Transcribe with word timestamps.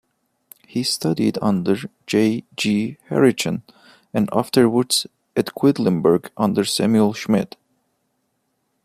He 0.67 0.81
studied 0.81 1.37
under 1.43 1.77
J. 2.07 2.43
G. 2.55 2.97
Herrichen, 3.11 3.61
and 4.15 4.29
afterwards 4.33 5.05
at 5.35 5.53
Quedlinburg 5.53 6.31
under 6.35 6.65
Samuel 6.65 7.13
Schmid. 7.13 7.55